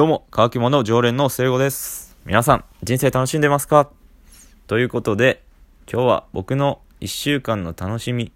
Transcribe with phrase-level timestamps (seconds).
[0.00, 2.16] どうも、乾き物常連の聖子です。
[2.24, 3.90] 皆さん、人生楽しんでますか？
[4.66, 5.42] ということで、
[5.92, 8.32] 今日は僕の1週間の楽しみ、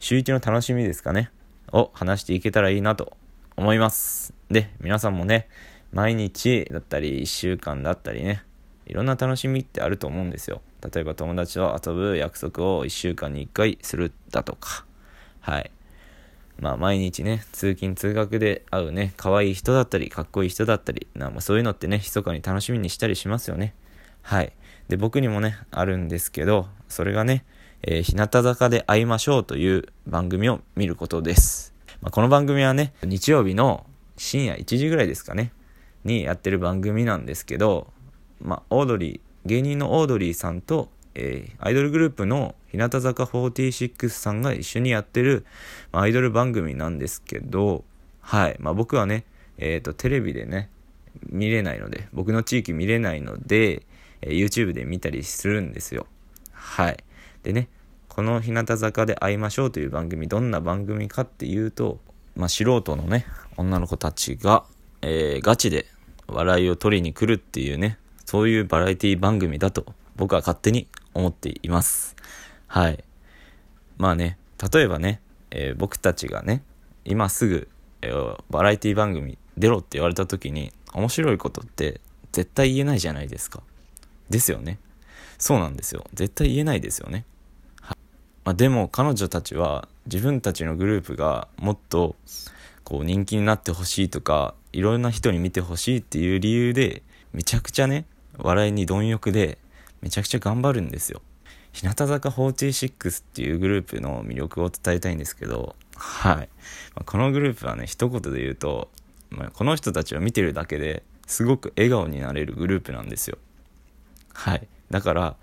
[0.00, 1.30] 週1の楽しみですかね、
[1.70, 3.16] を話していけたらいいなと
[3.56, 4.34] 思います。
[4.50, 5.48] で、皆さんもね、
[5.92, 8.42] 毎日だったり、1週間だったりね、
[8.86, 10.60] いろんな楽しみってあると思うんですよ。
[10.92, 14.84] 例えば友達と遊ぶ約束を1週間に1回するだとか、
[15.40, 15.70] はい。
[16.64, 23.74] まあ毎日ね、通勤通学で会うね、可愛い人だったり、かっこいい人だったり、なまあそういうのってね、密かに楽しみにしたりしますよね。
[24.22, 24.50] はい。
[24.88, 27.44] で、僕にもね、あるんですけど、それがね、
[27.82, 31.74] えー日向坂で会いましょうという番組を見ることです。
[32.00, 33.84] まあ、この番組はね、日曜日の
[34.16, 35.52] 深夜1時ぐらいですかね、
[36.02, 37.92] にやってる番組なんですけど、
[38.40, 45.46] まあ、オードリー、芸人のオードリーさんと、えーアイドルグループの日向坂46さんが一緒にやってる、
[45.92, 47.84] まあアイドル番組なんですけど、
[48.20, 48.56] はい。
[48.58, 49.24] まあ僕はね、
[49.58, 50.70] えっ、と、テレビでね、
[51.28, 53.82] 見れないので、僕の地域見れないので、
[54.22, 56.06] えー YouTube で見たりするんですよ。
[56.52, 57.04] はい。
[57.42, 57.68] でね、
[58.08, 62.00] この日向坂で会いましょうという番組、どんな番組かっていうと、
[62.34, 64.64] まあ素人のね、女の子たちが、
[65.02, 65.86] えーガチで
[66.26, 72.16] 笑いを取りに来るっていうね、そういうバラエティ番組だと僕は勝手に思っています。
[72.66, 73.04] はい。
[73.96, 74.38] まあね、
[74.72, 75.20] 例えばね、
[75.50, 76.62] えー僕たちがね、
[77.04, 77.68] 今すぐ、
[78.02, 82.00] えーバラエティ番組出ろって言われた時に、面白いことって
[82.32, 83.62] 絶対言えないじゃないですか。
[84.30, 84.78] ですよね。
[85.38, 86.04] そうなんですよ。
[86.14, 87.24] 絶対言えないですよね。
[87.80, 87.98] はい
[88.44, 92.16] まあ、でも彼女たちは自分たちのグループがもっと
[92.84, 98.06] こう人気になってほしいとか、いろんな人に見てほしいっていう理由で、めちゃくちゃね、
[98.38, 99.58] 笑いに貪欲で、
[100.04, 101.22] めちゃくちゃ頑張るんですよ。
[101.72, 106.36] 日向坂46っていうグループの魅力を伝えたいんですけど、はい。
[106.36, 106.46] ま
[106.96, 108.90] あこのグループはね、一言で言うと、
[109.30, 113.38] まあこの人たちを見てるだけですごく笑顔になれるグループなんですよ。
[114.34, 114.68] はい。
[114.90, 115.36] だから、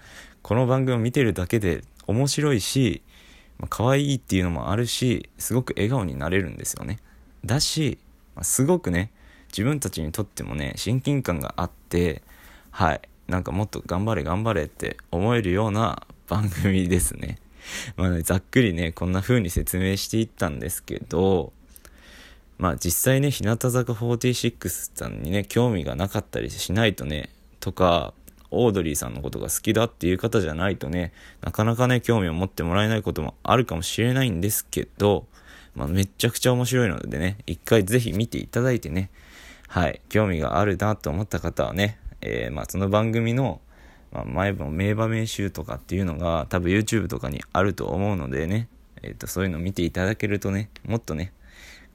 [0.43, 3.01] この番組を見てるだけで面白いし、
[3.57, 6.99] まあ、可愛いっていうのもあるし、すごく笑顔になれるんですよね。
[7.43, 7.97] だし、
[8.35, 9.11] まあすごくね、
[9.47, 12.21] 自分たちにとってもね、親近感があって、
[12.69, 13.01] はい。
[13.27, 17.37] なんかもっと頑張れ頑張れって思えるような番組ですね。
[17.95, 21.53] まあね、ざっくりね、こんな風に説明していったんですけど、
[22.57, 27.29] まあ実際ね、日向坂46さんにね、興味がなかったりしないとね、
[27.59, 28.13] とか、
[28.53, 35.25] オードリーさんのことが好きだっていう方じゃないとね、なかなかね、興味を持ってもらえないこともあるかもしれないんですけど、
[35.73, 39.09] まあめちゃくちゃ面白いのでね、一回ぜひ見ていただいてね、
[39.67, 43.61] はい、興味があるなと思った方はね、えーまあその番組の、
[44.11, 48.67] まあ、前の名場面集とかっていうのが多分 YouTube とかにあると思うのでね、
[49.03, 51.33] えっ、と、そういうの見ていただけるとね、もっとね、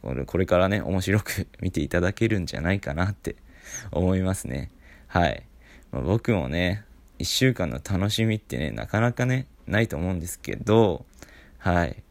[0.03, 3.37] これこれからね、面白く 見ていただけるんじゃないかなって
[3.93, 4.71] 思いますね。
[5.07, 5.43] はい。
[5.93, 6.85] まあ僕もね、
[7.19, 11.05] 一週間の楽しみってね、なかなかね、ないと思うんですけど、
[11.59, 12.03] はい。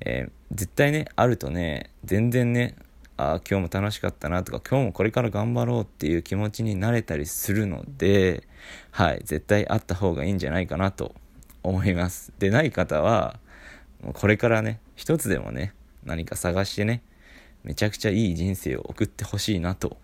[0.00, 2.74] えー絶対ね、あるとね、全然ね、
[3.20, 8.46] あ今日も楽しかったなとか、今日もこれから頑張ろうっていう気持ちになれたりするので、
[8.90, 9.20] はい。
[9.24, 11.14] 絶対あった方がいいんじゃないかなと
[11.62, 12.32] 思います。
[12.38, 13.38] で、ない方は、
[14.02, 17.02] もうこれからね、一つでもね、何か探してね、
[17.62, 19.98] めちゃくちゃいい人生を送ってほしいなと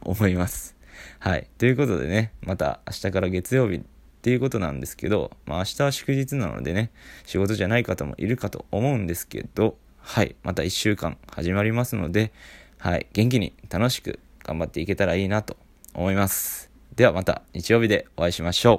[0.00, 0.76] 思います。
[1.18, 1.48] はい。
[1.58, 3.80] ということでね、また明日から月曜日っ
[4.22, 6.90] ていうことなんですけど、まあ明日は祝日なのでね、
[7.26, 10.36] 仕事じゃない方もいるかと思うんですけど、はい。
[10.42, 12.32] また1週間始まりますので、
[12.78, 13.06] はい。
[13.12, 15.56] 元気に楽しく頑張っていけたらいいなと
[15.94, 16.70] 思います。
[16.96, 18.70] ではまた日曜日でお会いしましょう。